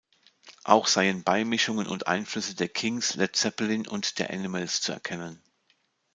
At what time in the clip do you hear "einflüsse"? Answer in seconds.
2.07-2.55